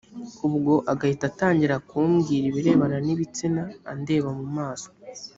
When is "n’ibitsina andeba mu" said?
3.05-4.47